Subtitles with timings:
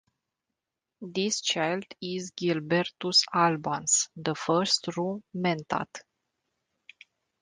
[1.03, 6.01] This child is Gilbertus Albans, the first true Mentat.